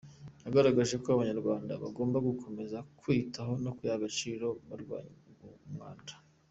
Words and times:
Yagaragaje 0.45 0.95
ko 1.03 1.07
Abanyarwanda 1.11 1.71
bagomba 1.83 2.17
gukomeza 2.27 2.77
kwiyitaho 2.99 3.51
mu 3.63 3.69
kwiha 3.77 3.95
agaciro 3.97 4.47
barwanya 4.67 5.15
umwanda. 5.67 6.13